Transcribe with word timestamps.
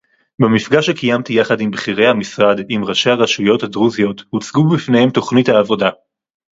במפגש 0.41 0.85
שקיימתי 0.85 1.33
יחד 1.33 1.61
עם 1.61 1.71
בכירי 1.71 2.07
המשרד 2.07 2.55
עם 2.69 2.85
ראשי 2.85 3.09
הרשויות 3.09 3.63
הדרוזיות 3.63 4.23
הוצגו 4.29 4.69
בפניהם 4.69 5.09
תוכנית 5.09 5.49
העבודה 5.49 5.89